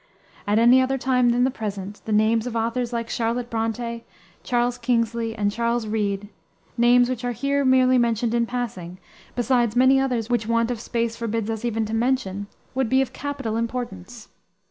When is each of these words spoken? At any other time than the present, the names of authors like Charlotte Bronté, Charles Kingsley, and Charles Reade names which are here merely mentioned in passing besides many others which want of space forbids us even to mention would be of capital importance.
At 0.47 0.57
any 0.57 0.81
other 0.81 0.97
time 0.97 1.29
than 1.29 1.43
the 1.43 1.51
present, 1.51 2.01
the 2.05 2.11
names 2.11 2.47
of 2.47 2.55
authors 2.55 2.91
like 2.91 3.07
Charlotte 3.07 3.51
Bronté, 3.51 4.01
Charles 4.41 4.79
Kingsley, 4.79 5.35
and 5.35 5.51
Charles 5.51 5.85
Reade 5.85 6.29
names 6.75 7.07
which 7.07 7.23
are 7.23 7.33
here 7.33 7.63
merely 7.63 7.99
mentioned 7.99 8.33
in 8.33 8.47
passing 8.47 8.97
besides 9.35 9.75
many 9.75 9.99
others 9.99 10.27
which 10.27 10.47
want 10.47 10.71
of 10.71 10.79
space 10.79 11.15
forbids 11.15 11.51
us 11.51 11.63
even 11.63 11.85
to 11.85 11.93
mention 11.93 12.47
would 12.73 12.89
be 12.89 13.03
of 13.03 13.13
capital 13.13 13.55
importance. 13.57 14.29